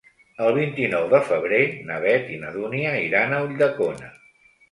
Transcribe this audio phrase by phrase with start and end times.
[0.43, 4.13] El vint-i-nou de febrer na Beth i na Dúnia iran a Ulldecona.